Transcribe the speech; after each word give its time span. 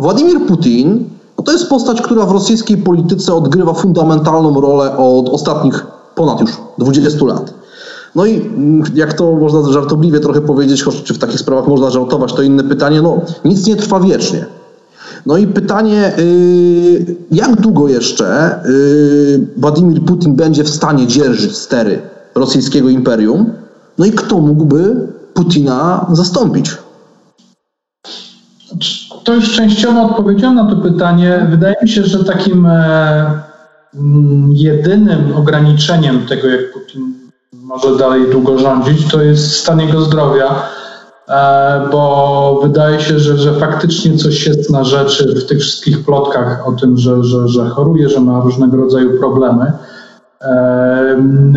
Władimir 0.00 0.46
Putin 0.46 1.04
no 1.40 1.44
to 1.44 1.52
jest 1.52 1.68
postać, 1.68 2.02
która 2.02 2.26
w 2.26 2.32
rosyjskiej 2.32 2.76
polityce 2.76 3.34
odgrywa 3.34 3.72
fundamentalną 3.72 4.60
rolę 4.60 4.96
od 4.96 5.28
ostatnich 5.28 5.86
ponad 6.14 6.40
już 6.40 6.50
20 6.78 7.24
lat. 7.26 7.54
No 8.14 8.26
i 8.26 8.36
mm, 8.36 8.82
jak 8.94 9.12
to 9.12 9.32
można 9.32 9.72
żartobliwie 9.72 10.20
trochę 10.20 10.40
powiedzieć, 10.40 10.82
choć 10.82 11.02
czy 11.02 11.14
w 11.14 11.18
takich 11.18 11.40
sprawach 11.40 11.68
można 11.68 11.90
żartować, 11.90 12.32
to 12.32 12.42
inne 12.42 12.64
pytanie, 12.64 13.02
no 13.02 13.20
nic 13.44 13.66
nie 13.66 13.76
trwa 13.76 14.00
wiecznie. 14.00 14.46
No 15.26 15.36
i 15.36 15.46
pytanie, 15.46 16.12
y, 16.18 17.16
jak 17.30 17.60
długo 17.60 17.88
jeszcze 17.88 18.60
y, 18.66 19.46
Władimir 19.56 20.04
Putin 20.04 20.34
będzie 20.34 20.64
w 20.64 20.70
stanie 20.70 21.06
dzierżyć 21.06 21.56
stery 21.56 22.02
rosyjskiego 22.34 22.88
imperium? 22.88 23.52
No 23.98 24.06
i 24.06 24.12
kto 24.12 24.38
mógłby 24.38 25.08
Putina 25.34 26.06
zastąpić? 26.12 26.70
To 29.24 29.34
już 29.34 29.56
częściowo 29.56 30.02
odpowiedziałem 30.02 30.56
na 30.56 30.70
to 30.70 30.76
pytanie. 30.76 31.46
Wydaje 31.50 31.74
mi 31.82 31.88
się, 31.88 32.02
że 32.02 32.24
takim 32.24 32.66
e, 32.66 33.40
mm, 33.94 34.52
jedynym 34.52 35.36
ograniczeniem 35.36 36.26
tego, 36.26 36.48
jak 36.48 36.72
Putin 36.72 37.14
może 37.52 37.96
dalej 37.96 38.30
długo 38.30 38.58
rządzić, 38.58 39.10
to 39.10 39.22
jest 39.22 39.56
stan 39.56 39.80
jego 39.80 40.00
zdrowia, 40.00 40.62
e, 41.28 41.88
bo 41.90 42.60
wydaje 42.62 43.00
się, 43.00 43.18
że, 43.18 43.38
że 43.38 43.54
faktycznie 43.54 44.16
coś 44.16 44.46
jest 44.46 44.70
na 44.70 44.84
rzeczy 44.84 45.34
w 45.34 45.46
tych 45.46 45.60
wszystkich 45.60 46.04
plotkach 46.04 46.68
o 46.68 46.72
tym, 46.72 46.96
że, 46.96 47.24
że, 47.24 47.48
że 47.48 47.68
choruje, 47.68 48.08
że 48.08 48.20
ma 48.20 48.40
różnego 48.40 48.76
rodzaju 48.76 49.18
problemy. 49.18 49.72
E, 50.42 51.16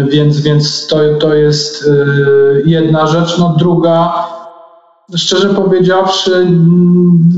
więc, 0.09 0.39
więc 0.39 0.87
to, 0.87 0.97
to 1.19 1.33
jest 1.33 1.89
jedna 2.65 3.07
rzecz. 3.07 3.37
No 3.37 3.55
druga, 3.59 4.13
szczerze 5.15 5.49
powiedziawszy, 5.49 6.47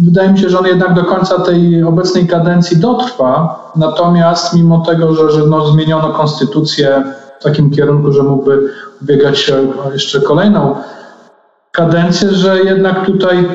wydaje 0.05 0.29
mi 0.29 0.39
się, 0.39 0.49
że 0.49 0.59
on 0.59 0.65
jednak 0.65 0.93
do 0.93 1.03
końca 1.03 1.39
tej 1.39 1.83
obecnej 1.83 2.27
kadencji 2.27 2.77
dotrwa. 2.77 3.61
Natomiast 3.75 4.53
mimo 4.53 4.79
tego, 4.79 5.15
że, 5.15 5.31
że 5.31 5.47
no, 5.47 5.67
zmieniono 5.67 6.09
konstytucję 6.09 7.03
w 7.39 7.43
takim 7.43 7.71
kierunku, 7.71 8.11
że 8.11 8.23
mógłby 8.23 8.69
ubiegać 9.01 9.39
się 9.39 9.55
o 9.85 9.91
jeszcze 9.91 10.21
kolejną 10.21 10.75
kadencję, 11.71 12.29
że 12.31 12.59
jednak 12.59 13.05
tutaj 13.05 13.49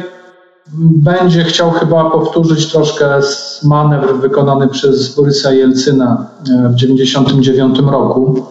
będzie 0.77 1.45
chciał 1.45 1.71
chyba 1.71 2.11
powtórzyć 2.11 2.73
troszkę 2.73 3.21
manewr 3.65 4.15
wykonany 4.21 4.69
przez 4.69 5.15
Borysa 5.15 5.53
Jelcyna 5.53 6.27
e, 6.41 6.69
w 6.69 6.75
1999 6.75 7.79
roku, 7.79 8.47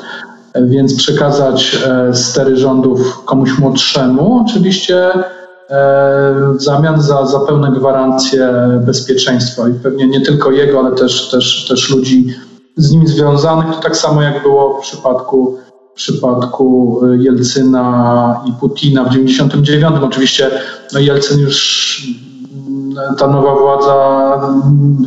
e, 0.54 0.66
więc 0.66 0.96
przekazać 0.96 1.78
e, 1.88 2.14
stery 2.16 2.58
rządów 2.58 3.26
komuś 3.26 3.60
młodszemu. 3.60 4.46
Oczywiście 4.48 5.12
w 6.58 6.62
zamian 6.62 7.02
za, 7.02 7.26
za 7.26 7.40
pełne 7.40 7.72
gwarancje 7.72 8.50
bezpieczeństwa 8.86 9.70
i 9.70 9.74
pewnie 9.74 10.08
nie 10.08 10.22
tylko 10.22 10.52
jego, 10.52 10.80
ale 10.80 10.96
też, 10.96 11.30
też, 11.30 11.66
też 11.68 11.90
ludzi 11.90 12.36
z 12.76 12.92
nim 12.92 13.08
związanych. 13.08 13.76
To 13.76 13.82
tak 13.82 13.98
samo 13.98 14.22
jak 14.22 14.42
było 14.42 14.78
w 14.78 14.82
przypadku, 14.82 15.58
w 15.92 15.96
przypadku 15.96 17.00
Jelcyna 17.20 18.44
i 18.46 18.52
Putina 18.54 19.04
w 19.04 19.10
99. 19.10 19.96
Oczywiście 20.04 20.52
no 20.94 21.00
Jelcyn 21.00 21.40
już 21.40 22.20
ta 23.18 23.28
nowa 23.28 23.56
władza, 23.56 24.42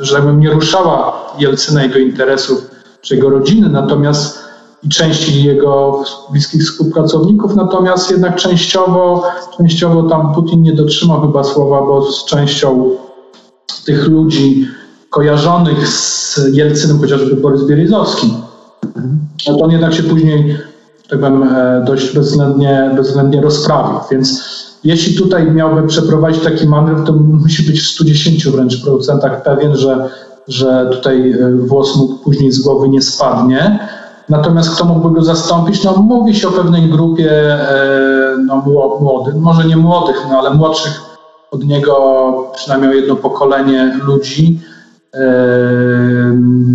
że 0.00 0.16
tak 0.16 0.24
nie 0.38 0.50
ruszała 0.50 1.12
Jelcyna 1.38 1.82
jego 1.82 1.98
interesów 1.98 2.70
czy 3.00 3.14
jego 3.14 3.30
rodziny, 3.30 3.68
natomiast 3.68 4.41
i 4.84 4.88
części 4.88 5.44
jego 5.44 6.04
bliskich 6.30 6.62
współpracowników, 6.62 7.56
natomiast 7.56 8.10
jednak 8.10 8.36
częściowo, 8.36 9.22
częściowo 9.56 10.02
tam 10.02 10.34
Putin 10.34 10.62
nie 10.62 10.72
dotrzymał 10.72 11.20
chyba 11.20 11.44
słowa, 11.44 11.82
bo 11.82 12.12
z 12.12 12.24
częścią 12.24 12.90
tych 13.86 14.08
ludzi 14.08 14.68
kojarzonych 15.10 15.88
z 15.88 16.40
Jelcynem, 16.52 16.98
chociażby 16.98 17.36
Borys 17.36 17.66
Bierizowski, 17.66 18.34
no 19.48 19.56
to 19.58 19.64
on 19.64 19.70
jednak 19.70 19.94
się 19.94 20.02
później, 20.02 20.58
tak 21.10 21.20
powiem, 21.20 21.42
e, 21.42 21.84
dość 21.86 22.14
bezwzględnie, 22.14 22.90
bezwzględnie 22.96 23.40
rozprawił. 23.40 23.98
Więc 24.10 24.42
jeśli 24.84 25.14
tutaj 25.14 25.52
miałby 25.52 25.88
przeprowadzić 25.88 26.44
taki 26.44 26.66
manewr, 26.66 27.04
to 27.06 27.12
musi 27.12 27.62
być 27.62 27.80
w 27.80 27.86
110 27.86 28.48
wręcz 28.48 28.84
procentach 28.84 29.42
pewien, 29.42 29.76
że, 29.76 30.08
że 30.48 30.90
tutaj 30.92 31.32
e, 31.32 31.52
włos 31.52 31.96
mu 31.96 32.08
później 32.08 32.52
z 32.52 32.62
głowy 32.62 32.88
nie 32.88 33.02
spadnie. 33.02 33.88
Natomiast 34.28 34.74
kto 34.74 34.84
mógłby 34.84 35.14
go 35.14 35.24
zastąpić? 35.24 35.84
No 35.84 35.92
mówi 35.92 36.34
się 36.34 36.48
o 36.48 36.52
pewnej 36.52 36.88
grupie 36.88 37.30
e, 37.32 38.36
no, 38.46 38.62
młodych, 39.00 39.34
może 39.34 39.64
nie 39.64 39.76
młodych, 39.76 40.26
no, 40.30 40.38
ale 40.38 40.50
młodszych 40.50 41.00
od 41.50 41.64
niego 41.64 42.52
przynajmniej 42.54 42.96
jedno 42.96 43.16
pokolenie 43.16 44.00
ludzi. 44.04 44.60
E, 45.14 45.20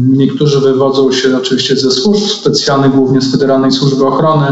niektórzy 0.07 0.59
wywodzą 0.59 1.11
się 1.11 1.37
oczywiście 1.37 1.75
ze 1.75 1.91
służb 1.91 2.27
specjalnych, 2.27 2.95
głównie 2.95 3.21
z 3.21 3.31
Federalnej 3.31 3.71
Służby 3.71 4.05
Ochrony. 4.05 4.45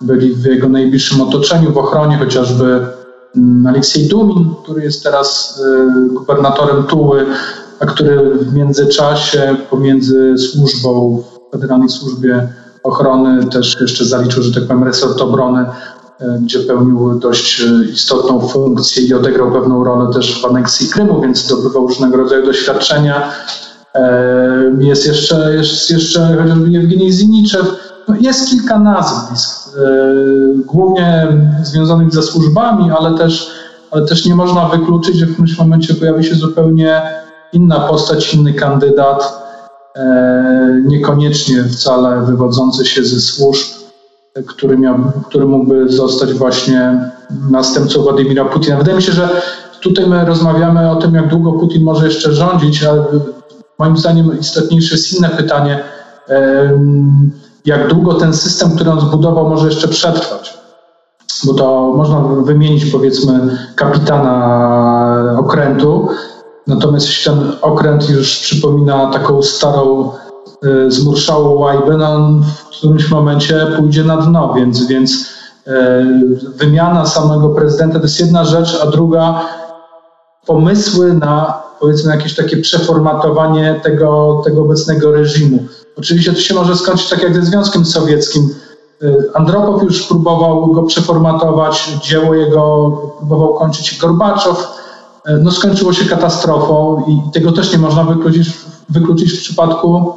Byli 0.00 0.34
w 0.34 0.44
jego 0.44 0.68
najbliższym 0.68 1.20
otoczeniu, 1.20 1.72
w 1.72 1.78
ochronie 1.78 2.18
chociażby 2.18 2.86
mm, 3.36 3.66
Aleksiej 3.66 4.08
Dumin, 4.08 4.54
który 4.62 4.82
jest 4.84 5.02
teraz 5.02 5.60
e, 5.64 6.08
gubernatorem 6.14 6.84
Tuły, 6.84 7.26
a 7.80 7.86
który 7.86 8.34
w 8.34 8.54
międzyczasie 8.54 9.56
pomiędzy 9.70 10.38
służbą 10.38 11.22
Federalnej 11.52 11.88
Służbie 11.88 12.48
Ochrony 12.82 13.46
też 13.46 13.76
jeszcze 13.80 14.04
zaliczył, 14.04 14.42
że 14.42 14.52
tak 14.54 14.64
powiem, 14.68 14.84
resort 14.84 15.20
obrony, 15.20 15.66
e, 16.20 16.38
gdzie 16.42 16.60
pełnił 16.60 17.18
dość 17.18 17.60
e, 17.60 17.84
istotną 17.92 18.40
funkcję 18.40 19.02
i 19.02 19.14
odegrał 19.14 19.52
pewną 19.52 19.84
rolę 19.84 20.14
też 20.14 20.42
w 20.42 20.44
aneksji 20.44 20.88
Krymu, 20.88 21.20
więc 21.20 21.44
zdobywał 21.44 21.86
różnego 21.86 22.16
rodzaju 22.16 22.46
doświadczenia. 22.46 23.30
E, 23.94 24.76
jest 24.78 25.06
jeszcze, 25.06 25.54
jest 25.54 25.90
jeszcze 25.90 26.36
chociażby 26.42 26.70
Jewgenij 26.70 27.12
Ziniczew. 27.12 27.88
No 28.08 28.14
jest 28.20 28.50
kilka 28.50 28.78
nazwisk, 28.78 29.68
głównie 30.66 31.28
związanych 31.62 32.14
ze 32.14 32.22
służbami, 32.22 32.90
ale 32.98 33.18
też, 33.18 33.50
ale 33.90 34.06
też 34.06 34.26
nie 34.26 34.34
można 34.34 34.68
wykluczyć, 34.68 35.16
że 35.16 35.26
w 35.26 35.32
którymś 35.32 35.58
momencie 35.58 35.94
pojawi 35.94 36.24
się 36.24 36.34
zupełnie 36.34 37.02
inna 37.52 37.80
postać, 37.80 38.34
inny 38.34 38.54
kandydat, 38.54 39.47
niekoniecznie 40.84 41.64
wcale 41.64 42.22
wywodzący 42.22 42.86
się 42.86 43.04
ze 43.04 43.20
służb, 43.20 43.66
który, 44.46 44.78
miał, 44.78 44.94
który 45.28 45.46
mógłby 45.46 45.88
zostać 45.88 46.32
właśnie 46.32 47.10
następcą 47.50 48.02
Władimira 48.02 48.44
Putina. 48.44 48.76
Wydaje 48.76 48.96
mi 48.96 49.02
się, 49.02 49.12
że 49.12 49.28
tutaj 49.80 50.06
my 50.06 50.24
rozmawiamy 50.24 50.90
o 50.90 50.96
tym, 50.96 51.14
jak 51.14 51.28
długo 51.28 51.52
Putin 51.52 51.84
może 51.84 52.06
jeszcze 52.06 52.32
rządzić, 52.32 52.84
ale 52.84 53.04
moim 53.78 53.96
zdaniem 53.96 54.40
istotniejsze 54.40 54.94
jest 54.94 55.12
inne 55.12 55.28
pytanie, 55.28 55.84
jak 57.64 57.88
długo 57.88 58.14
ten 58.14 58.34
system, 58.34 58.70
który 58.70 58.90
on 58.90 59.00
zbudował, 59.00 59.48
może 59.48 59.66
jeszcze 59.66 59.88
przetrwać. 59.88 60.58
Bo 61.44 61.54
to 61.54 61.92
można 61.96 62.20
wymienić 62.20 62.84
powiedzmy 62.84 63.58
kapitana 63.74 65.36
okrętu, 65.38 66.08
Natomiast 66.68 67.06
jeśli 67.06 67.32
ten 67.32 67.52
okręt 67.62 68.10
już 68.10 68.38
przypomina 68.38 69.10
taką 69.10 69.42
starą, 69.42 70.10
y, 70.64 70.90
zmurszałą 70.90 71.54
łajbę, 71.54 71.96
no 71.96 72.14
on 72.14 72.42
w 72.42 72.76
którymś 72.78 73.10
momencie 73.10 73.66
pójdzie 73.76 74.04
na 74.04 74.16
dno, 74.16 74.54
więc, 74.54 74.86
więc 74.86 75.12
y, 75.12 75.72
wymiana 76.56 77.06
samego 77.06 77.48
prezydenta 77.48 77.98
to 77.98 78.04
jest 78.04 78.20
jedna 78.20 78.44
rzecz, 78.44 78.80
a 78.82 78.86
druga 78.86 79.46
pomysły 80.46 81.14
na 81.14 81.62
powiedzmy 81.80 82.12
jakieś 82.12 82.34
takie 82.34 82.56
przeformatowanie 82.56 83.80
tego, 83.82 84.42
tego 84.44 84.62
obecnego 84.62 85.12
reżimu. 85.12 85.58
Oczywiście 85.98 86.32
to 86.32 86.40
się 86.40 86.54
może 86.54 86.76
skończyć 86.76 87.08
tak 87.08 87.22
jak 87.22 87.34
ze 87.34 87.42
Związkiem 87.42 87.84
Sowieckim. 87.84 88.54
Y, 89.02 89.30
Andropow 89.34 89.82
już 89.82 90.06
próbował 90.06 90.66
go 90.66 90.82
przeformatować, 90.82 91.88
dzieło 92.02 92.34
jego 92.34 92.90
próbował 93.18 93.54
kończyć 93.54 93.98
Gorbaczow 93.98 94.77
no 95.42 95.50
skończyło 95.50 95.92
się 95.92 96.04
katastrofą 96.04 97.04
i 97.08 97.32
tego 97.32 97.52
też 97.52 97.72
nie 97.72 97.78
można 97.78 98.04
wykluczyć, 98.04 98.50
wykluczyć 98.88 99.32
w 99.32 99.40
przypadku 99.40 100.12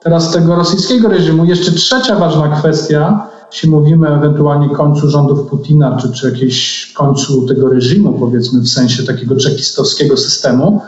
teraz 0.00 0.32
tego 0.32 0.54
rosyjskiego 0.54 1.08
reżimu. 1.08 1.44
Jeszcze 1.44 1.72
trzecia 1.72 2.16
ważna 2.16 2.48
kwestia, 2.48 3.26
jeśli 3.52 3.70
mówimy 3.70 4.08
ewentualnie 4.08 4.68
końcu 4.68 5.10
rządów 5.10 5.48
Putina, 5.48 5.96
czy, 5.96 6.12
czy 6.12 6.30
jakieś 6.30 6.86
końcu 6.96 7.46
tego 7.46 7.68
reżimu, 7.68 8.12
powiedzmy 8.12 8.60
w 8.60 8.68
sensie 8.68 9.02
takiego 9.02 9.36
czekistowskiego 9.36 10.16
systemu, 10.16 10.80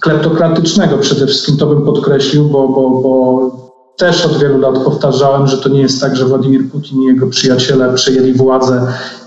kleptokratycznego 0.00 0.98
przede 0.98 1.26
wszystkim, 1.26 1.56
to 1.56 1.66
bym 1.66 1.82
podkreślił, 1.82 2.48
bo, 2.48 2.68
bo, 2.68 2.90
bo 2.90 3.50
też 3.96 4.26
od 4.26 4.38
wielu 4.38 4.58
lat 4.58 4.78
powtarzałem, 4.78 5.46
że 5.46 5.58
to 5.58 5.68
nie 5.68 5.80
jest 5.80 6.00
tak, 6.00 6.16
że 6.16 6.24
Władimir 6.24 6.70
Putin 6.70 7.02
i 7.02 7.04
jego 7.04 7.26
przyjaciele 7.26 7.94
przejęli 7.94 8.32
władzę 8.32 8.86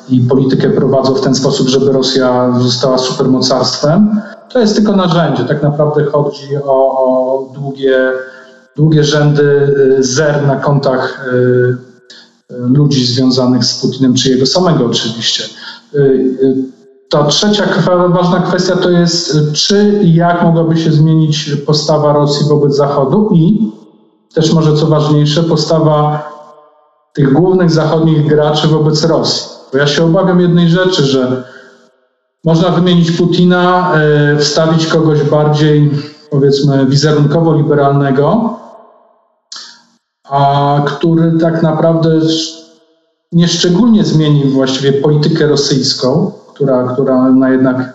i 0.10 0.20
politykę 0.20 0.70
prowadzą 0.70 1.14
w 1.14 1.22
ten 1.22 1.36
sposób, 1.36 1.68
żeby 1.68 1.92
Rosja 1.92 2.54
została 2.60 2.98
supermocarstwem. 2.98 4.22
To 4.50 4.60
jest 4.60 4.76
tylko 4.76 4.96
narzędzie. 4.96 5.44
Tak 5.44 5.64
naprawdę 5.64 6.04
chodzi 6.06 6.58
o, 6.66 6.98
o 6.98 7.50
długie, 7.54 8.12
długie 8.76 9.04
rzędy 9.04 9.44
y, 10.00 10.04
zer 10.04 10.48
na 10.48 10.56
kontach 10.56 11.28
y, 11.28 11.36
y, 11.36 11.76
ludzi 12.50 13.06
związanych 13.06 13.66
z 13.66 13.82
Putinem, 13.82 14.14
czy 14.14 14.30
jego 14.30 14.46
samego 14.46 14.86
oczywiście. 14.86 15.44
ta 17.10 17.26
trzecia 17.26 17.64
ważna 18.10 18.40
kwestia 18.40 18.76
to 18.76 18.90
jest, 18.90 19.38
czy 19.54 20.00
i 20.04 20.16
jak 20.16 20.44
mogłaby 20.44 20.78
się 20.78 20.92
zmienić 20.92 21.52
postawa 21.66 22.14
Rosji 22.14 22.48
wobec 22.50 22.76
Zachodu 22.76 23.30
i 23.34 23.72
też 24.34 24.54
może 24.54 24.74
co 24.74 24.86
ważniejsze, 24.86 25.44
postawa 25.44 26.30
tych 27.14 27.34
głównych 27.34 27.72
zachodnich 27.72 28.28
graczy 28.28 28.68
wobec 28.68 29.04
Rosji. 29.04 29.53
Bo 29.74 29.80
ja 29.80 29.88
się 29.88 30.06
obawiam 30.06 30.40
jednej 30.40 30.70
rzeczy, 30.70 31.04
że 31.04 31.44
można 32.44 32.70
wymienić 32.70 33.12
Putina, 33.12 33.94
e, 33.96 34.38
wstawić 34.38 34.88
kogoś 34.88 35.24
bardziej, 35.24 35.92
powiedzmy, 36.32 36.86
wizerunkowo 36.86 37.54
liberalnego, 37.54 38.60
a 40.30 40.82
który 40.88 41.40
tak 41.40 41.64
naprawdę 41.64 42.10
nieszczególnie 43.32 44.04
zmieni 44.04 44.46
właściwie 44.46 44.94
politykę 44.94 45.48
rosyjską, 45.48 46.32
która, 46.54 46.84
która 46.94 47.32
na 47.32 47.50
jednak, 47.50 47.94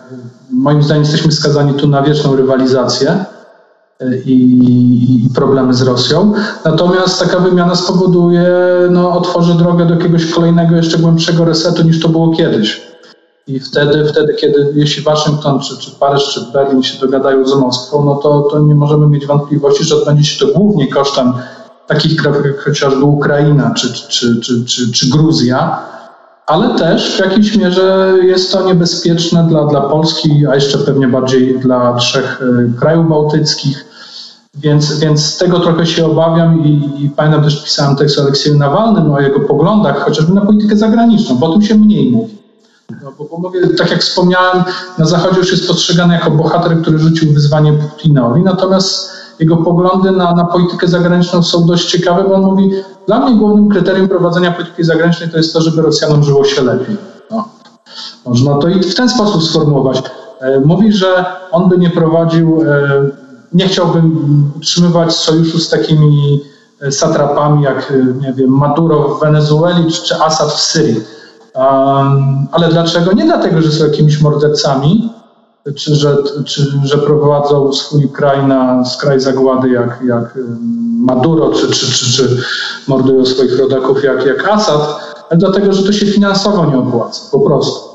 moim 0.51 0.83
zdaniem, 0.83 1.03
jesteśmy 1.03 1.31
skazani 1.31 1.73
tu 1.73 1.87
na 1.87 2.01
wieczną 2.01 2.35
rywalizację 2.35 3.25
i, 4.25 5.29
problemy 5.35 5.73
z 5.73 5.81
Rosją. 5.81 6.33
Natomiast 6.65 7.19
taka 7.19 7.39
wymiana 7.39 7.75
spowoduje, 7.75 8.49
no, 8.89 9.17
otworzy 9.17 9.53
drogę 9.53 9.85
do 9.85 9.93
jakiegoś 9.93 10.31
kolejnego, 10.31 10.75
jeszcze 10.75 10.97
głębszego 10.97 11.45
resetu 11.45 11.83
niż 11.83 11.99
to 11.99 12.09
było 12.09 12.35
kiedyś. 12.35 12.81
I 13.47 13.59
wtedy, 13.59 14.05
wtedy 14.05 14.33
kiedy, 14.33 14.73
jeśli 14.75 15.03
Waszyngton, 15.03 15.59
czy, 15.59 15.77
czy 15.77 15.91
Paryż, 15.91 16.23
czy 16.33 16.41
Berlin 16.53 16.83
się 16.83 16.99
dogadają 16.99 17.47
z 17.47 17.55
Moskwą, 17.55 18.05
no 18.05 18.15
to, 18.15 18.41
to 18.41 18.59
nie 18.59 18.75
możemy 18.75 19.07
mieć 19.07 19.25
wątpliwości, 19.25 19.83
że 19.83 19.95
odbędzie 19.95 20.23
się 20.23 20.45
to 20.45 20.53
głównie 20.53 20.87
kosztem 20.87 21.33
takich 21.87 22.21
krajów 22.21 22.45
jak 22.45 22.63
chociażby 22.63 23.03
Ukraina, 23.03 23.73
czy, 23.73 23.93
czy, 23.93 24.39
czy, 24.41 24.65
czy, 24.65 24.91
czy 24.91 25.09
Gruzja, 25.09 25.79
ale 26.49 26.75
też 26.79 27.15
w 27.15 27.19
jakiejś 27.19 27.57
mierze 27.57 28.13
jest 28.21 28.51
to 28.51 28.65
niebezpieczne 28.65 29.47
dla, 29.47 29.65
dla 29.65 29.81
Polski, 29.81 30.45
a 30.51 30.55
jeszcze 30.55 30.77
pewnie 30.77 31.07
bardziej 31.07 31.59
dla 31.59 31.95
trzech 31.95 32.41
e, 32.41 32.79
krajów 32.79 33.09
bałtyckich, 33.09 33.88
więc, 34.61 34.99
więc 34.99 35.37
tego 35.37 35.59
trochę 35.59 35.85
się 35.85 36.05
obawiam 36.05 36.65
i, 36.65 37.03
i 37.03 37.09
pamiętam 37.09 37.43
też 37.43 37.63
pisałem 37.63 37.95
tekst 37.95 38.19
o 38.19 38.21
Aleksieju 38.21 38.57
Nawalnym, 38.57 39.11
o 39.11 39.19
jego 39.19 39.39
poglądach, 39.39 39.99
chociażby 39.99 40.33
na 40.33 40.41
politykę 40.41 40.75
zagraniczną, 40.75 41.35
bo 41.35 41.47
o 41.47 41.51
tym 41.51 41.61
się 41.61 41.75
mniej 41.75 42.11
mówi. 42.11 42.37
No, 43.03 43.11
bo, 43.17 43.25
bo 43.25 43.37
mówię, 43.37 43.59
tak 43.77 43.91
jak 43.91 44.01
wspomniałem, 44.01 44.63
na 44.97 45.05
Zachodzie 45.05 45.39
już 45.39 45.51
jest 45.51 45.67
postrzegany 45.67 46.13
jako 46.13 46.31
bohater, 46.31 46.81
który 46.81 46.99
rzucił 46.99 47.33
wyzwanie 47.33 47.73
Putinowi, 47.73 48.41
natomiast 48.41 49.09
jego 49.39 49.57
poglądy 49.57 50.11
na, 50.11 50.33
na 50.33 50.45
politykę 50.45 50.87
zagraniczną 50.87 51.43
są 51.43 51.65
dość 51.65 51.91
ciekawe, 51.91 52.23
bo 52.23 52.35
on 52.35 52.41
mówi, 52.41 52.71
dla 53.07 53.19
mnie 53.19 53.39
głównym 53.39 53.69
kryterium 53.69 54.07
prowadzenia 54.07 54.51
polityki 54.51 54.83
zagranicznej 54.83 55.29
to 55.29 55.37
jest 55.37 55.53
to, 55.53 55.61
żeby 55.61 55.81
Rosjanom 55.81 56.23
żyło 56.23 56.45
się 56.45 56.61
lepiej. 56.61 56.97
No. 57.31 57.47
Można 58.25 58.57
to 58.57 58.67
i 58.67 58.79
w 58.79 58.95
ten 58.95 59.09
sposób 59.09 59.43
sformułować. 59.43 60.03
E, 60.41 60.59
mówi, 60.59 60.91
że 60.93 61.25
on 61.51 61.69
by 61.69 61.77
nie 61.77 61.89
prowadził 61.89 62.61
e, 62.61 63.28
nie 63.53 63.67
chciałbym 63.67 64.51
utrzymywać 64.57 65.15
sojuszu 65.15 65.59
z 65.59 65.69
takimi 65.69 66.41
e, 66.81 66.91
satrapami 66.91 67.63
jak, 67.63 67.91
e, 67.91 68.13
nie 68.21 68.33
wiem, 68.33 68.49
Maduro 68.49 69.15
w 69.15 69.19
Wenezueli 69.19 69.91
czy, 69.91 70.03
czy 70.03 70.15
Assad 70.15 70.51
w 70.51 70.61
Syrii. 70.61 71.01
Um, 71.55 72.47
ale 72.51 72.67
dlaczego? 72.67 73.13
Nie 73.13 73.25
dlatego, 73.25 73.61
że 73.61 73.71
są 73.71 73.85
jakimiś 73.85 74.21
mordercami, 74.21 75.13
czy 75.75 75.95
że, 75.95 76.17
czy, 76.45 76.71
że 76.83 76.97
prowadzą 76.97 77.73
swój 77.73 78.09
kraj 78.09 78.47
na 78.47 78.85
skraj 78.85 79.19
zagłady 79.19 79.69
jak, 79.69 79.99
jak 80.07 80.37
Maduro, 80.99 81.51
czy, 81.53 81.67
czy, 81.67 81.91
czy, 81.91 82.13
czy 82.13 82.37
mordują 82.87 83.25
swoich 83.25 83.59
rodaków 83.59 84.03
jak, 84.03 84.25
jak 84.25 84.47
Assad, 84.47 84.81
ale 85.29 85.39
dlatego, 85.39 85.73
że 85.73 85.83
to 85.83 85.91
się 85.91 86.05
finansowo 86.05 86.65
nie 86.65 86.77
opłaca, 86.77 87.21
po 87.31 87.39
prostu. 87.39 87.88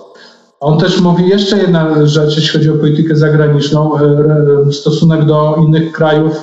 On 0.64 0.78
też 0.78 1.00
mówi 1.00 1.28
jeszcze 1.28 1.58
jedna 1.58 2.06
rzecz, 2.06 2.36
jeśli 2.36 2.58
chodzi 2.58 2.70
o 2.70 2.74
politykę 2.74 3.16
zagraniczną, 3.16 3.98
e, 3.98 4.72
stosunek 4.72 5.24
do 5.24 5.56
innych 5.66 5.92
krajów 5.92 6.42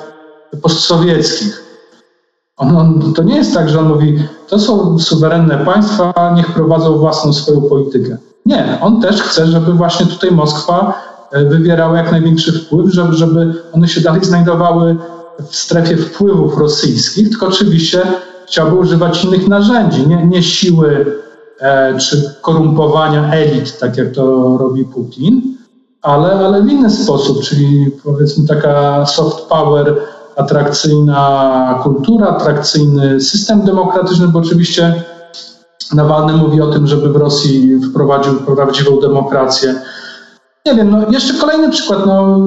postsowieckich. 0.61 1.63
On, 2.57 2.77
on, 2.77 3.13
to 3.13 3.23
nie 3.23 3.35
jest 3.35 3.53
tak, 3.53 3.69
że 3.69 3.79
on 3.79 3.87
mówi, 3.87 4.23
to 4.47 4.59
są 4.59 4.99
suwerenne 4.99 5.65
państwa, 5.65 6.33
niech 6.35 6.53
prowadzą 6.53 6.97
własną 6.97 7.33
swoją 7.33 7.61
politykę. 7.61 8.17
Nie, 8.45 8.77
on 8.81 9.01
też 9.01 9.21
chce, 9.21 9.47
żeby 9.47 9.73
właśnie 9.73 10.05
tutaj 10.05 10.31
Moskwa 10.31 10.93
e, 11.31 11.45
wywierała 11.45 11.97
jak 11.97 12.11
największy 12.11 12.53
wpływ, 12.53 12.93
żeby, 12.93 13.13
żeby 13.13 13.53
one 13.73 13.87
się 13.87 14.01
dalej 14.01 14.23
znajdowały 14.23 14.97
w 15.49 15.55
strefie 15.55 15.97
wpływów 15.97 16.57
rosyjskich, 16.57 17.29
tylko 17.29 17.47
oczywiście 17.47 18.01
chciałby 18.47 18.75
używać 18.75 19.23
innych 19.23 19.47
narzędzi, 19.47 20.07
nie, 20.07 20.27
nie 20.27 20.43
siły 20.43 21.05
czy 21.99 22.33
korumpowania 22.41 23.31
elit, 23.31 23.79
tak 23.79 23.97
jak 23.97 24.11
to 24.11 24.57
robi 24.57 24.85
Putin, 24.85 25.57
ale, 26.01 26.31
ale 26.31 26.61
w 26.61 26.69
inny 26.69 26.89
sposób, 26.89 27.43
czyli 27.43 27.91
powiedzmy 28.03 28.47
taka 28.47 29.05
soft 29.05 29.47
power, 29.47 29.95
atrakcyjna 30.35 31.79
kultura, 31.83 32.27
atrakcyjny 32.27 33.21
system 33.21 33.61
demokratyczny, 33.61 34.27
bo 34.27 34.39
oczywiście 34.39 35.03
Nawalny 35.93 36.33
mówi 36.33 36.61
o 36.61 36.67
tym, 36.67 36.87
żeby 36.87 37.09
w 37.09 37.15
Rosji 37.15 37.79
wprowadził 37.89 38.33
prawdziwą 38.33 38.99
demokrację. 38.99 39.75
Nie 40.65 40.75
wiem, 40.75 40.89
no 40.89 40.97
jeszcze 41.09 41.33
kolejny 41.33 41.69
przykład, 41.69 42.05
no, 42.05 42.39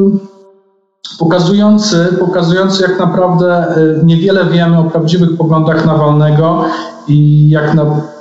pokazujący, 1.19 2.17
pokazujący 2.21 2.83
jak 2.83 2.99
naprawdę 2.99 3.57
e, 3.57 4.05
niewiele 4.05 4.45
wiemy 4.45 4.79
o 4.79 4.85
prawdziwych 4.85 5.37
poglądach 5.37 5.87
Nawalnego 5.87 6.65
i 7.09 7.51
jak 7.51 7.75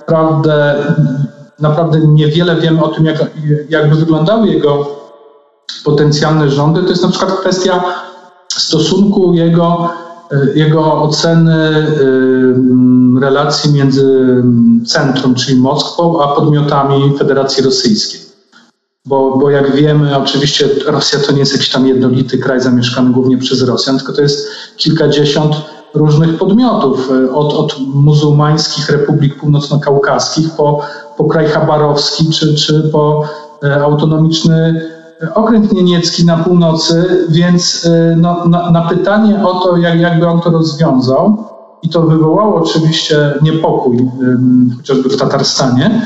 naprawdę, 0.08 0.76
naprawdę 1.60 2.00
niewiele 2.08 2.56
wiemy 2.56 2.84
o 2.84 2.88
tym, 2.88 3.06
jak, 3.06 3.18
jakby 3.70 3.96
wyglądały 3.96 4.48
jego 4.48 4.88
potencjalne 5.86 6.50
rządy. 6.50 6.84
To 6.84 6.90
jest 6.90 7.04
na 7.04 7.10
przykład 7.10 7.32
kwestia 7.32 7.84
stosunku 8.50 9.34
jego, 9.34 9.90
jego 10.56 11.02
oceny 11.02 11.88
relacji 13.22 13.74
między 13.74 14.44
centrum, 14.86 15.36
czyli 15.36 15.60
Moskwą, 15.60 16.22
a 16.24 16.28
podmiotami 16.28 17.18
Federacji 17.18 17.64
Rosyjskiej. 17.64 18.22
Bo, 19.06 19.38
bo 19.38 19.50
jak 19.50 19.76
wiemy, 19.76 20.18
oczywiście 20.18 20.70
Rosja 20.86 21.20
to 21.20 21.32
nie 21.32 21.40
jest 21.40 21.52
jakiś 21.52 21.70
tam 21.70 21.88
jednolity 21.88 22.38
kraj 22.38 22.62
zamieszkany 22.62 23.12
głównie 23.12 23.38
przez 23.38 23.62
Rosjan, 23.62 23.98
tylko 23.98 24.14
to 24.14 24.22
jest 24.22 24.48
kilkadziesiąt 24.78 25.56
różnych 25.94 26.38
podmiotów, 26.38 27.12
e, 27.12 27.34
od, 27.34 27.54
od 27.54 27.76
muzułmańskich 27.94 28.90
republik 28.90 29.40
północno-kaukaskich 29.40 30.50
po, 30.58 30.82
po 31.18 31.24
kraj 31.26 31.48
chabarowski 31.48 32.30
czy, 32.30 32.56
czy 32.56 32.90
po 32.92 33.24
e, 33.64 33.84
autonomiczny 33.84 34.82
okręt 35.36 35.74
niemiecki 35.74 36.26
na 36.26 36.38
północy, 36.38 37.26
więc 37.30 37.86
e, 37.86 38.16
no, 38.16 38.46
na, 38.46 38.72
na, 38.72 38.82
pytanie 38.82 39.46
o 39.46 39.54
to, 39.54 39.78
jak, 39.78 40.00
jakby 40.00 40.28
on 40.28 40.42
to 40.42 40.50
rozwiązał, 40.50 41.38
i 41.84 41.90
to 41.90 42.02
wywołało 42.02 42.56
oczywiście 42.56 43.34
niepokój, 43.42 44.10
chociażby 44.78 45.10
w 45.10 45.18
Tatarstanie, 45.18 46.02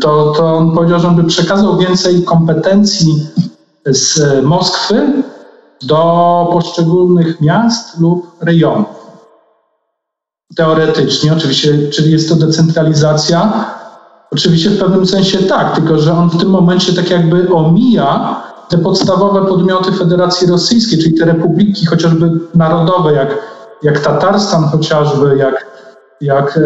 to, 0.00 0.32
to 0.36 0.54
on 0.54 0.72
powiedział, 0.72 1.00
że 1.00 1.08
on 1.08 1.16
by 1.16 1.24
przekazał 1.24 1.76
więcej 1.76 2.22
kompetencji 2.22 3.26
z 3.86 4.20
Moskwy 4.44 5.22
do 5.82 6.48
poszczególnych 6.52 7.40
miast 7.40 8.00
lub 8.00 8.36
rejonów. 8.40 9.06
Teoretycznie, 10.56 11.32
oczywiście, 11.32 11.88
czyli 11.88 12.12
jest 12.12 12.28
to 12.28 12.34
decentralizacja. 12.34 13.64
Oczywiście 14.30 14.70
w 14.70 14.78
pewnym 14.78 15.06
sensie 15.06 15.38
tak, 15.38 15.74
tylko 15.74 15.98
że 15.98 16.12
on 16.12 16.30
w 16.30 16.40
tym 16.40 16.48
momencie 16.48 16.92
tak 16.92 17.10
jakby 17.10 17.48
omija 17.54 18.42
te 18.68 18.78
podstawowe 18.78 19.46
podmioty 19.46 19.92
Federacji 19.92 20.46
Rosyjskiej, 20.46 20.98
czyli 20.98 21.14
te 21.14 21.24
republiki 21.24 21.86
chociażby 21.86 22.30
narodowe, 22.54 23.12
jak, 23.12 23.38
jak 23.82 24.00
Tatarstan 24.00 24.64
chociażby, 24.64 25.36
jak, 25.36 25.66
jak, 26.20 26.58
e, 26.58 26.62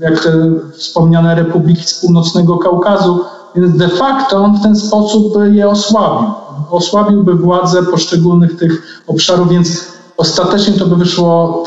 jak 0.00 0.22
te 0.22 0.52
wspomniane 0.72 1.34
republiki 1.34 1.84
z 1.84 2.00
północnego 2.00 2.58
Kaukazu, 2.58 3.24
więc 3.56 3.76
de 3.76 3.88
facto 3.88 4.36
on 4.36 4.58
w 4.58 4.62
ten 4.62 4.76
sposób 4.76 5.34
je 5.52 5.68
osłabił 5.68 6.30
osłabiłby 6.72 7.34
władzę 7.34 7.82
poszczególnych 7.82 8.56
tych 8.56 9.02
obszarów, 9.06 9.48
więc 9.48 9.86
ostatecznie 10.16 10.74
to 10.74 10.86
by 10.86 10.96
wyszło, 10.96 11.64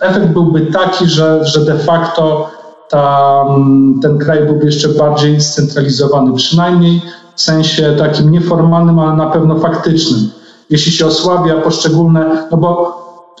efekt 0.00 0.26
byłby 0.26 0.60
taki, 0.60 1.06
że, 1.06 1.44
że 1.44 1.64
de 1.64 1.78
facto 1.78 2.50
ta, 2.88 3.44
ten 4.02 4.18
kraj 4.18 4.46
byłby 4.46 4.66
jeszcze 4.66 4.88
bardziej 4.88 5.40
scentralizowany, 5.40 6.32
przynajmniej 6.32 7.02
w 7.34 7.40
sensie 7.40 7.96
takim 7.98 8.30
nieformalnym, 8.30 8.98
ale 8.98 9.16
na 9.16 9.26
pewno 9.26 9.58
faktycznym. 9.58 10.30
Jeśli 10.70 10.92
się 10.92 11.06
osłabia 11.06 11.60
poszczególne, 11.60 12.48
no 12.50 12.56
bo 12.56 12.98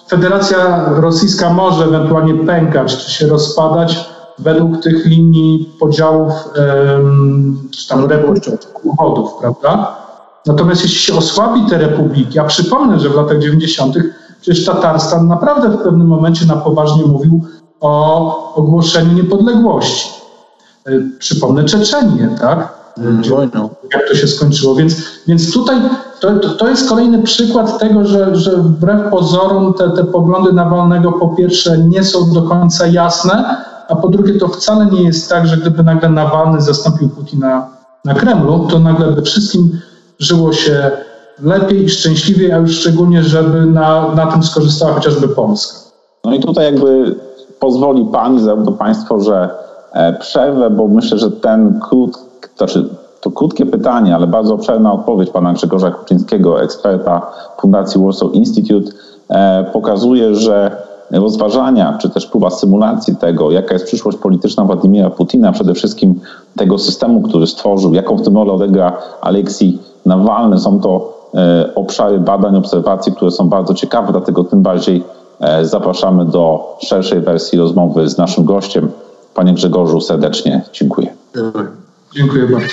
Federacja 0.08 0.88
Rosyjska 0.96 1.52
może 1.52 1.84
ewentualnie 1.84 2.34
pękać 2.34 2.96
czy 2.96 3.10
się 3.10 3.26
rozpadać 3.26 4.07
według 4.38 4.82
tych 4.82 5.06
linii 5.06 5.70
podziałów, 5.80 6.32
czy 7.70 7.88
tam 7.88 8.08
uchodów, 8.84 9.30
prawda? 9.40 9.96
Natomiast 10.46 10.82
jeśli 10.82 10.98
się 10.98 11.14
osłabi 11.14 11.66
te 11.70 11.78
republiki, 11.78 12.38
a 12.38 12.44
przypomnę, 12.44 13.00
że 13.00 13.08
w 13.08 13.14
latach 13.14 13.38
90. 13.38 13.94
przecież 14.40 14.64
Tatarstan 14.64 15.28
naprawdę 15.28 15.68
w 15.68 15.82
pewnym 15.82 16.06
momencie 16.06 16.46
na 16.46 16.56
poważnie 16.56 17.04
mówił 17.04 17.40
o 17.80 18.54
ogłoszeniu 18.54 19.12
niepodległości. 19.12 20.08
Przypomnę 21.18 21.64
Czeczenię, 21.64 22.36
tak? 22.40 22.78
Wojną. 23.30 23.68
Jak 23.92 24.08
to 24.08 24.14
się 24.14 24.26
skończyło. 24.26 24.74
Więc, 24.74 24.96
więc 25.26 25.52
tutaj 25.52 25.80
to, 26.20 26.38
to 26.38 26.68
jest 26.68 26.88
kolejny 26.88 27.22
przykład 27.22 27.78
tego, 27.78 28.04
że, 28.04 28.36
że 28.36 28.56
wbrew 28.56 29.10
pozorom 29.10 29.74
te, 29.74 29.90
te 29.90 30.04
poglądy 30.04 30.52
Nawalnego 30.52 31.12
po 31.12 31.28
pierwsze 31.28 31.78
nie 31.78 32.04
są 32.04 32.32
do 32.32 32.42
końca 32.42 32.86
jasne, 32.86 33.56
a 33.88 33.96
po 33.96 34.08
drugie 34.08 34.38
to 34.38 34.48
wcale 34.48 34.86
nie 34.86 35.02
jest 35.02 35.30
tak, 35.30 35.46
że 35.46 35.56
gdyby 35.56 35.82
nagle 35.82 36.08
Nawalny 36.08 36.60
zastąpił 36.60 37.08
Putina 37.08 37.66
na 38.04 38.14
Kremlu, 38.14 38.66
to 38.70 38.78
nagle 38.78 39.12
by 39.12 39.22
wszystkim 39.22 39.80
żyło 40.18 40.52
się 40.52 40.90
lepiej 41.42 41.84
i 41.84 41.88
szczęśliwiej, 41.88 42.52
a 42.52 42.56
już 42.56 42.78
szczególnie, 42.78 43.22
żeby 43.22 43.66
na, 43.66 44.14
na 44.14 44.26
tym 44.26 44.42
skorzystała 44.42 44.92
chociażby 44.92 45.28
Polska. 45.28 45.78
No 46.24 46.34
i 46.34 46.40
tutaj 46.40 46.64
jakby 46.64 47.14
pozwoli 47.60 48.06
Pan 48.12 48.36
i 48.36 48.40
zarówno 48.40 48.72
Państwo, 48.72 49.20
że 49.20 49.50
e, 49.92 50.12
przerwę, 50.12 50.70
bo 50.70 50.88
myślę, 50.88 51.18
że 51.18 51.30
ten 51.30 51.80
krótki, 51.80 52.22
znaczy 52.56 52.88
to 53.20 53.30
krótkie 53.30 53.66
pytanie, 53.66 54.14
ale 54.14 54.26
bardzo 54.26 54.54
obszerna 54.54 54.92
odpowiedź 54.92 55.30
pana 55.30 55.52
Grzegorza 55.52 55.90
Kuczyńskiego, 55.90 56.62
eksperta 56.62 57.26
Fundacji 57.60 58.04
Warsaw 58.04 58.34
Institute, 58.34 58.90
e, 59.28 59.64
pokazuje, 59.72 60.34
że 60.34 60.82
rozważania, 61.10 61.98
czy 62.00 62.10
też 62.10 62.26
próba 62.26 62.50
symulacji 62.50 63.16
tego, 63.16 63.50
jaka 63.50 63.74
jest 63.74 63.86
przyszłość 63.86 64.18
polityczna 64.18 64.64
Władimira 64.64 65.10
Putina, 65.10 65.52
przede 65.52 65.74
wszystkim 65.74 66.20
tego 66.56 66.78
systemu, 66.78 67.22
który 67.22 67.46
stworzył, 67.46 67.94
jaką 67.94 68.16
w 68.16 68.22
tym 68.22 68.36
rolę 68.36 68.52
odegra 68.52 68.96
Aleksiej 69.20 69.78
Nawalny, 70.06 70.58
są 70.58 70.80
to 70.80 71.18
e, 71.34 71.74
obszary 71.74 72.18
badań, 72.18 72.56
obserwacji, 72.56 73.12
które 73.12 73.30
są 73.30 73.48
bardzo 73.48 73.74
ciekawe, 73.74 74.12
dlatego 74.12 74.44
tym 74.44 74.62
bardziej 74.62 75.04
e, 75.40 75.64
zapraszamy 75.64 76.24
do 76.24 76.76
szerszej 76.80 77.20
wersji 77.20 77.58
rozmowy 77.58 78.08
z 78.08 78.18
naszym 78.18 78.44
gościem. 78.44 78.90
Panie 79.34 79.54
Grzegorzu, 79.54 80.00
serdecznie 80.00 80.62
dziękuję. 80.72 81.14
Dziękuję 82.14 82.46
bardzo. 82.46 82.66